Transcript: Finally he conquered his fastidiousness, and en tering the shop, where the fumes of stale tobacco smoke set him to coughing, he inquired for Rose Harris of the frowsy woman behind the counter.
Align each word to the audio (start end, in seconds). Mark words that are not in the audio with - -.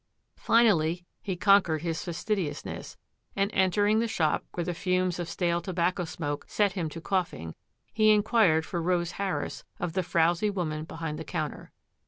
Finally 0.39 1.05
he 1.21 1.35
conquered 1.35 1.83
his 1.83 2.03
fastidiousness, 2.03 2.97
and 3.35 3.51
en 3.53 3.69
tering 3.69 3.99
the 3.99 4.07
shop, 4.07 4.43
where 4.55 4.63
the 4.63 4.73
fumes 4.73 5.19
of 5.19 5.29
stale 5.29 5.61
tobacco 5.61 6.05
smoke 6.05 6.43
set 6.47 6.71
him 6.71 6.89
to 6.89 6.99
coughing, 6.99 7.53
he 7.93 8.09
inquired 8.09 8.65
for 8.65 8.81
Rose 8.81 9.11
Harris 9.11 9.63
of 9.79 9.93
the 9.93 10.01
frowsy 10.01 10.49
woman 10.49 10.85
behind 10.85 11.19
the 11.19 11.23
counter. 11.23 11.71